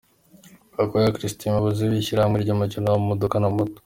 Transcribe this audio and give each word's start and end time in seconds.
Gakwaya 0.75 1.15
Christian 1.15 1.51
Umuyobozi 1.51 1.81
w’Ishyirahamwe 1.83 2.37
ry’imikino 2.39 2.85
y’amamodoka 2.89 3.35
na 3.41 3.49
moto. 3.55 3.79